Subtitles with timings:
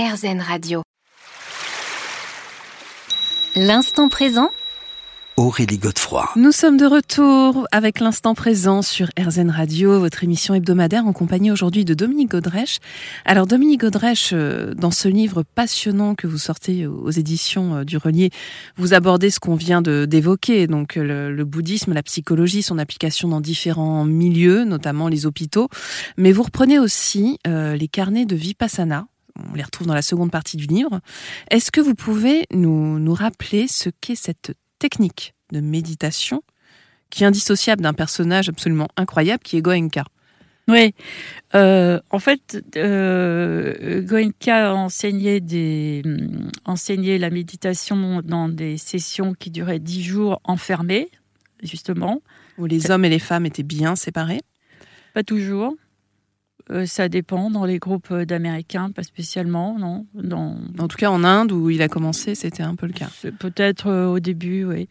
[0.00, 0.82] RZN Radio.
[3.56, 4.50] L'instant présent
[5.36, 6.28] Aurélie Godefroy.
[6.36, 11.50] Nous sommes de retour avec l'instant présent sur RZN Radio, votre émission hebdomadaire en compagnie
[11.50, 12.78] aujourd'hui de Dominique Godrèche.
[13.24, 17.96] Alors Dominique Godrèche, euh, dans ce livre passionnant que vous sortez aux éditions euh, du
[17.96, 18.30] Relier,
[18.76, 23.40] vous abordez ce qu'on vient d'évoquer, donc le, le, bouddhisme, la psychologie, son application dans
[23.40, 25.68] différents milieux, notamment les hôpitaux,
[26.16, 29.08] mais vous reprenez aussi euh, les carnets de Vipassana,
[29.50, 31.00] on les retrouve dans la seconde partie du livre.
[31.50, 36.42] Est-ce que vous pouvez nous, nous rappeler ce qu'est cette technique de méditation
[37.10, 40.04] qui est indissociable d'un personnage absolument incroyable qui est Goenka?
[40.68, 40.94] Oui,
[41.54, 49.50] euh, en fait, euh, Goenka enseignait, des, mm, enseignait la méditation dans des sessions qui
[49.50, 51.08] duraient dix jours enfermées,
[51.62, 52.20] justement.
[52.58, 54.42] Où les hommes et les femmes étaient bien séparés?
[55.14, 55.74] Pas toujours.
[56.70, 60.06] Euh, ça dépend dans les groupes d'Américains, pas spécialement, non.
[60.14, 60.56] Dans...
[60.78, 63.08] En tout cas, en Inde, où il a commencé, c'était un peu le cas.
[63.38, 64.88] Peut-être euh, au début, oui.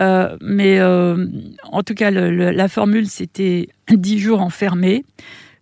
[0.00, 5.04] Euh, mais en tout cas, le, la formule, c'était 10 jours enfermés,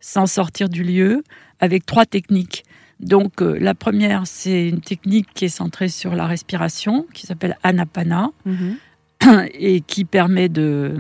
[0.01, 1.25] sans sortir du lieu,
[1.61, 2.65] avec trois techniques.
[3.01, 8.31] Donc, la première, c'est une technique qui est centrée sur la respiration, qui s'appelle Anapana,
[8.45, 9.49] mm -hmm.
[9.55, 10.95] et qui permet de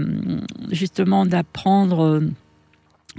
[0.70, 2.22] justement d'apprendre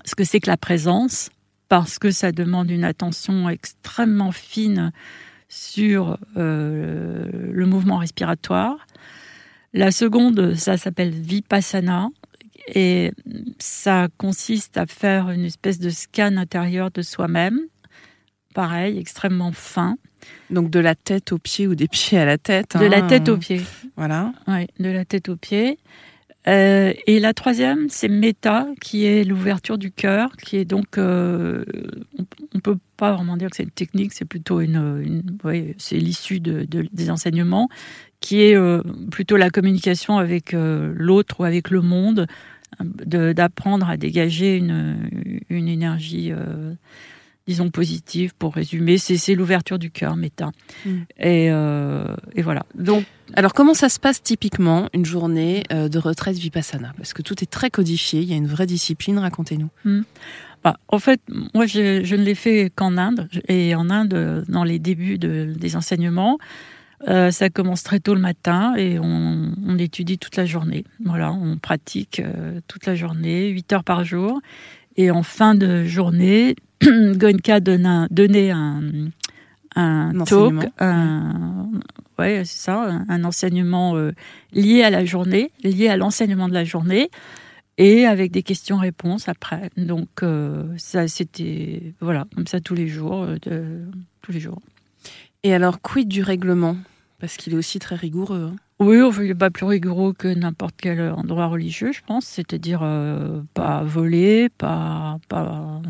[0.05, 1.30] ce que c'est que la présence,
[1.67, 4.92] parce que ça demande une attention extrêmement fine
[5.47, 8.88] sur euh, le mouvement respiratoire.
[9.73, 12.09] La seconde, ça s'appelle Vipassana,
[12.75, 13.11] et
[13.58, 17.59] ça consiste à faire une espèce de scan intérieur de soi-même,
[18.53, 19.97] pareil, extrêmement fin.
[20.50, 22.75] Donc de la tête aux pieds ou des pieds à la tête.
[22.77, 23.61] De la tête aux pieds.
[23.95, 24.33] Voilà.
[24.47, 25.80] Oui, de la tête aux pieds.
[26.48, 31.66] Euh, et la troisième, c'est méta, qui est l'ouverture du cœur, qui est donc, euh,
[32.18, 35.38] on ne peut pas vraiment dire que c'est une technique, c'est plutôt une, une
[35.78, 37.70] c'est l'issue de, de, des enseignements,
[38.22, 42.28] qui est euh, plutôt la communication avec l'autre ou avec le monde,
[42.80, 45.10] d'apprendre à dégager une,
[45.49, 46.32] énergie
[47.49, 50.52] disons positive pour résumer, c'est l'ouverture du cœur, méta.
[50.86, 50.89] Mm.
[51.17, 52.64] Et, euh, et, voilà.
[52.76, 56.93] Donc, alors comment ça se passe typiquement une journée euh, de retraite vipassana?
[56.95, 59.17] Parce que tout est très codifié, il y a une vraie discipline.
[59.17, 59.70] Racontez-nous.
[59.83, 60.02] Mm.
[60.64, 61.21] Bah, en fait,
[61.55, 65.52] moi, je, je ne l'ai fait qu'en Inde et en Inde, dans les débuts de,
[65.58, 66.37] des enseignements.
[67.08, 70.83] Euh, ça commence très tôt le matin et on, on, étudie toute la journée.
[71.04, 74.42] Voilà, on pratique euh, toute la journée, 8 heures par jour.
[74.98, 78.82] Et en fin de journée, Goenka donnait un,
[79.76, 81.70] un, un talk, un,
[82.17, 84.12] ouais, c'est ça, un, enseignement euh,
[84.54, 87.10] lié à la journée, lié à l'enseignement de la journée,
[87.78, 89.70] et avec des questions-réponses après.
[89.78, 93.86] Donc euh, ça, c'était voilà, comme ça tous les jours, euh,
[94.22, 94.60] tous les jours.
[95.44, 96.78] Et alors, quid du règlement?
[97.20, 98.52] Parce qu'il est aussi très rigoureux.
[98.54, 98.56] Hein.
[98.80, 102.26] Oui, il n'est pas plus rigoureux que n'importe quel endroit religieux, je pense.
[102.26, 102.80] C'est-à-dire
[103.54, 105.82] pas voler, pas, pas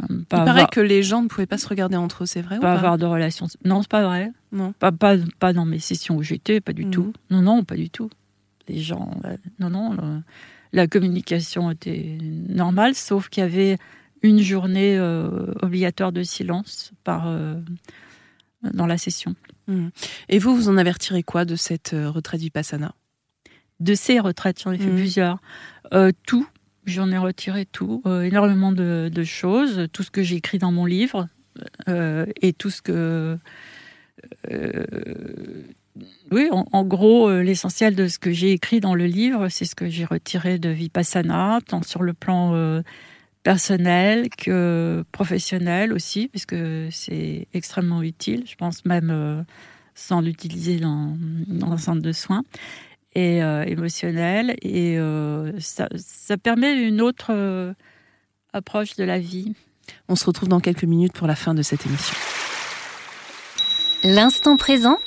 [0.00, 0.70] pas Il paraît avoir...
[0.70, 2.78] que les gens ne pouvaient pas se regarder entre eux, c'est vrai Pas, ou pas
[2.78, 3.46] avoir de relations.
[3.64, 4.32] Non, c'est pas vrai.
[4.52, 4.72] Non.
[4.78, 6.90] Pas, pas, pas dans mes sessions où j'étais, pas du Mm.
[6.90, 7.12] tout.
[7.30, 8.08] Non, non, pas du tout.
[8.68, 9.10] Les gens.
[9.24, 9.92] euh, non, non.
[9.94, 10.22] le-
[10.74, 12.16] la communication était
[12.48, 13.76] normale, sauf qu'il y avait
[14.22, 17.60] une journée euh, obligatoire de silence par, euh,
[18.72, 19.34] dans la session.
[19.66, 19.88] Mm.
[20.30, 22.94] Et vous, vous en avez retiré quoi de cette retraite vipassana?
[23.80, 24.96] De ces retraites, j'en ai fait Mhm.
[24.96, 25.38] plusieurs.
[25.92, 26.46] Euh, tout,
[26.86, 30.86] j'en ai retiré tout, euh, énormément de, choses, tout ce que j'ai écrit dans mon
[30.86, 31.28] livre
[31.88, 33.38] euh, et tout ce que.
[34.50, 34.84] euh,
[36.30, 39.90] oui, en, gros, l'essentiel de ce que j'ai écrit dans le livre, c'est ce que
[39.90, 42.82] j'ai retiré de Vipassana, tant sur le plan
[43.42, 46.56] personnel que professionnel aussi, puisque
[46.90, 49.44] c'est extrêmement utile, je pense même
[49.94, 51.14] sans l'utiliser dans
[51.70, 52.44] un centre de soins
[53.14, 54.56] et euh, émotionnel.
[54.62, 57.72] Et euh, ça, ça, permet une autre euh,
[58.52, 59.54] approche de la vie.
[60.08, 62.16] On se retrouve dans quelques minutes pour la fin de cette émission.
[64.04, 64.98] L'instant présent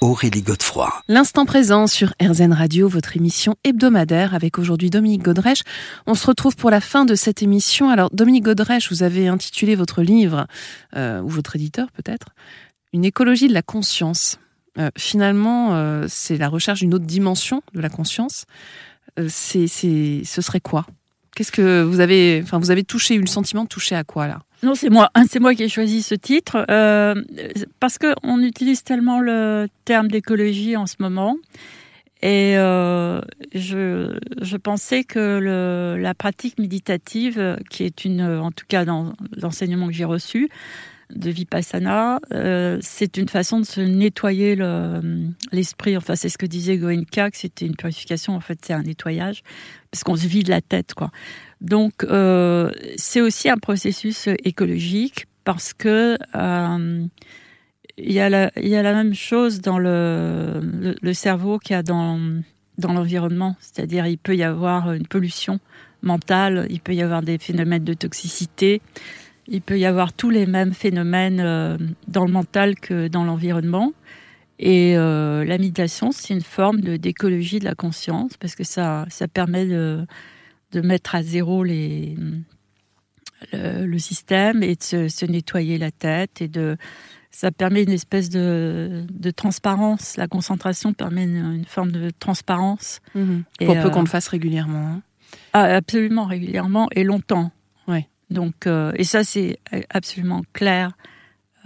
[0.00, 0.92] Aurélie Godefroy.
[1.08, 5.62] L'instant présent sur RZN Radio, votre émission hebdomadaire avec aujourd'hui Dominique Godrèche.
[6.06, 7.90] On se retrouve pour la fin de cette émission.
[7.90, 10.46] Alors Dominique Godrèche, vous avez intitulé votre livre,
[10.94, 12.28] euh, ou votre éditeur peut-être,
[12.92, 14.38] Une écologie de la conscience.
[14.78, 18.44] Euh, finalement, euh, c'est la recherche d'une autre dimension de la conscience.
[19.18, 20.86] Euh, c'est, ce serait quoi?
[21.34, 24.26] Qu'est-ce que vous avez, enfin, vous avez touché, eu le sentiment de toucher à quoi
[24.26, 24.40] là?
[24.62, 27.14] Non, c'est moi, c'est moi qui ai choisi ce titre euh,
[27.80, 31.36] parce que on utilise tellement le terme d'écologie en ce moment.
[32.20, 39.12] Et je, je pensais que la pratique méditative, qui est une, en tout cas dans
[39.40, 40.48] l'enseignement que j'ai reçu,
[41.14, 44.56] de vipassana, euh, c'est une façon de se nettoyer
[45.52, 45.96] l'esprit.
[45.96, 48.34] enfin, c'est ce que disait Goenka, que c'était une purification.
[48.34, 49.42] En fait, c'est un nettoyage
[49.90, 51.10] parce qu'on se vide la tête, quoi.
[51.60, 57.06] Donc, euh, c'est aussi un processus écologique parce que euh,
[57.96, 58.50] il y, a la,
[58.92, 60.60] même chose dans le,
[61.00, 62.20] le, cerveau qu'il y a dans,
[62.76, 63.56] dans l'environnement.
[63.58, 65.58] C'est-à-dire, il peut y avoir une pollution
[66.02, 68.80] mentale, il peut y avoir des phénomènes de toxicité,
[69.48, 73.92] il peut y avoir tous les mêmes phénomènes euh, dans le mental que dans l'environnement.
[74.58, 79.28] Et euh, la méditation, c'est une forme d'écologie de la conscience parce que ça, ça
[79.28, 80.04] permet de,
[80.72, 82.16] de mettre à zéro les,
[83.52, 86.76] le, système et de se, se, nettoyer la tête et de
[87.30, 90.16] ça permet une espèce de, de transparence.
[90.16, 93.00] La concentration permet une, forme de transparence.
[93.14, 93.40] Mmh.
[93.60, 94.88] Peut euh, qu'on le fasse régulièrement.
[94.88, 95.02] Hein.
[95.52, 97.52] Ah, absolument régulièrement et longtemps.
[97.86, 98.08] Ouais.
[98.30, 99.58] Donc, euh, et ça, c'est
[99.90, 100.92] absolument clair.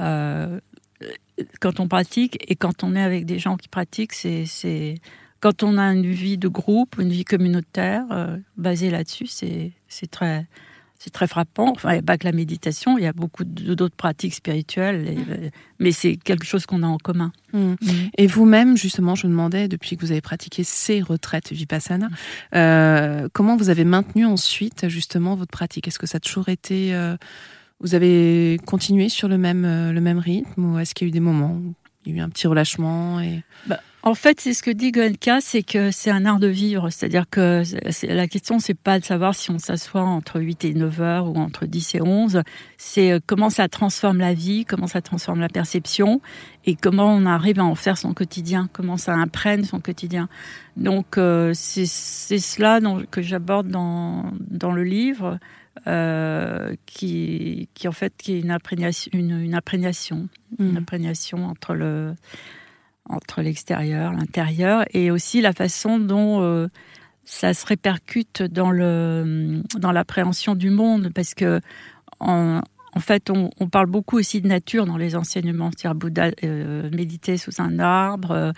[0.00, 0.60] Euh,
[1.60, 4.94] quand on pratique et quand on est avec des gens qui pratiquent, c'est
[5.40, 8.04] quand on a une vie de groupe, une vie communautaire
[8.56, 10.46] basée là-dessus, c'est très
[11.02, 11.72] c'est très frappant.
[11.74, 15.16] Enfin, il n'y a pas que la méditation, il y a beaucoup d'autres pratiques spirituelles,
[15.16, 15.50] mm.
[15.80, 17.32] mais c'est quelque chose qu'on a en commun.
[17.52, 17.72] Mm.
[17.72, 17.76] Mm.
[18.18, 22.08] Et vous-même, justement, je me demandais, depuis que vous avez pratiqué ces retraites vipassana,
[22.54, 25.88] euh, comment vous avez maintenu ensuite, justement, votre pratique?
[25.88, 26.94] Est-ce que ça a toujours été...
[26.94, 27.16] Euh,
[27.80, 31.10] vous avez continué sur le même, euh, le même rythme ou est-ce qu'il y a
[31.10, 31.74] eu des moments où
[32.06, 33.42] il y a eu un petit relâchement et...
[33.66, 36.90] Bah, en fait, c'est ce que dit Goenka, c'est que c'est un art de vivre.
[36.90, 37.62] C'est-à-dire que
[38.02, 41.36] la question, c'est pas de savoir si on s'assoit entre 8 et 9 heures ou
[41.36, 42.42] entre 10 et 11.
[42.78, 46.20] C'est euh, comment ça transforme la vie, comment ça transforme la perception
[46.64, 50.28] et comment on arrive à en faire son quotidien, comment ça imprègne son quotidien.
[50.76, 55.38] Donc, euh, c'est cela que j'aborde dans, dans le livre.
[55.86, 60.28] Euh, qui, qui en fait qui est une imprégnation, une, une imprégnation,
[60.60, 62.14] une imprégnation entre le
[63.08, 66.68] entre l'extérieur, l'intérieur, et aussi la façon dont euh,
[67.24, 71.60] ça se répercute dans le dans l'appréhension du monde, parce que
[72.20, 72.60] en,
[73.00, 77.60] fait, on, parle beaucoup aussi de nature dans les enseignements, c'est-à-dire Bouddha euh, méditer sous
[77.60, 78.30] un arbre.
[78.30, 78.52] Euh,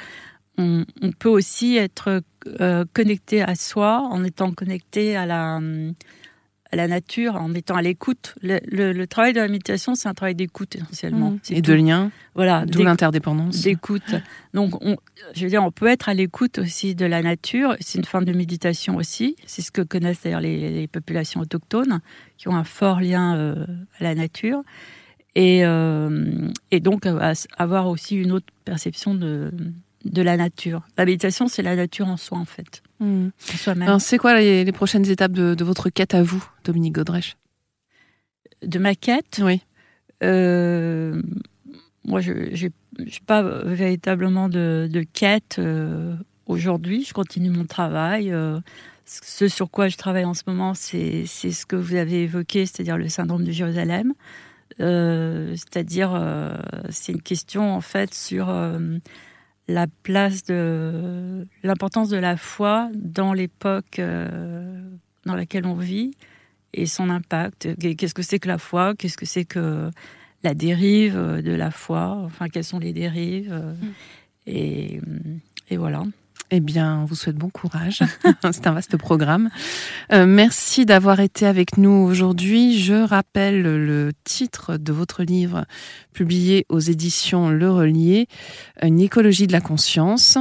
[0.58, 2.22] on, on, peut aussi être
[2.92, 5.60] connecté à soi en étant connecté à la
[6.76, 8.34] la nature en étant à l'écoute.
[8.42, 11.32] Le, travail de la méditation, c'est un travail d'écoute essentiellement.
[11.32, 11.40] Mmh.
[11.50, 12.10] Et de lien.
[12.34, 12.64] Voilà.
[12.66, 13.62] D'où l'interdépendance.
[13.62, 14.14] D'écoute.
[14.52, 14.96] Donc, on,
[15.34, 17.76] je veux dire, on peut être à l'écoute aussi de la nature.
[17.80, 19.36] C'est une forme de méditation aussi.
[19.46, 22.00] C'est ce que connaissent d'ailleurs les, populations autochtones,
[22.36, 23.66] qui ont un fort lien euh,
[23.98, 24.62] à la nature.
[25.34, 27.06] Et, euh, et donc,
[27.58, 29.50] avoir aussi une autre perception de,
[30.04, 30.82] de la nature.
[30.96, 32.82] La méditation, c'est la nature en soi, en fait.
[33.00, 33.28] Hmm.
[33.98, 37.36] C'est quoi les, prochaines étapes de, votre quête à vous, Dominique Godrèche
[38.62, 39.62] De ma quête Oui.
[40.22, 41.20] Euh,
[42.04, 42.72] moi, je n'ai
[43.26, 46.16] pas véritablement de, quête euh,
[46.46, 47.04] aujourd'hui.
[47.04, 48.32] Je continue mon travail.
[48.32, 48.58] Euh,
[49.04, 52.96] ce sur quoi je travaille en ce moment, c'est ce que vous avez évoqué, c'est-à-dire
[52.96, 54.14] le syndrome de Jérusalem.
[54.78, 56.18] c'est-à-dire,
[56.88, 58.46] c'est une question en fait sur
[59.68, 64.00] la place de l'importance de la foi dans l'époque
[65.26, 66.12] dans laquelle on vit
[66.74, 67.68] et son impact.
[67.96, 68.94] Qu'est-ce que c'est que la foi?
[68.94, 69.90] Qu'est-ce que c'est que
[70.42, 72.18] la dérive de la foi?
[72.24, 73.52] Enfin, quelles sont les dérives?
[73.52, 73.86] Mm.
[74.46, 75.00] et,
[75.70, 76.02] et voilà.
[76.50, 78.02] Eh bien, on vous souhaite bon courage.
[78.52, 79.48] C'est un vaste programme.
[80.12, 82.78] Euh, merci d'avoir été avec nous aujourd'hui.
[82.78, 85.64] Je rappelle le titre de votre livre
[86.12, 88.28] publié aux éditions Le Relier,
[88.82, 90.38] Une écologie de la conscience.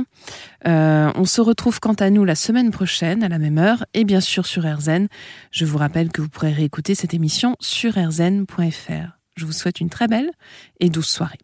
[0.68, 4.04] Euh, on se retrouve quant à nous la semaine prochaine à la même heure et
[4.04, 5.08] bien sûr sur RZN.
[5.52, 9.18] Je vous rappelle que vous pourrez réécouter cette émission sur rzn.fr.
[9.36, 10.32] Je vous souhaite une très belle
[10.80, 11.40] et douce soirée.